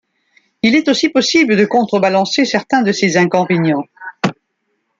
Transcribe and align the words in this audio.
Il 0.63 0.73
est 0.75 0.87
aussi 0.87 1.09
possible 1.09 1.55
de 1.55 1.65
contrebalancer 1.65 2.43
certains 2.43 2.81
de 2.81 2.91
ces 2.91 3.17
inconvénients. 3.17 3.85